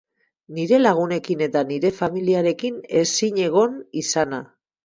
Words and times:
Nire 0.57 0.79
lagunekin 0.79 1.43
eta 1.47 1.63
nire 1.73 1.93
familiarekin 1.99 2.83
ezin 3.03 3.41
egon 3.49 3.81
izana. 4.03 4.43